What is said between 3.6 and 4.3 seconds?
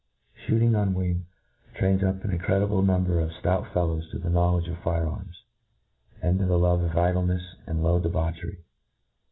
fellows to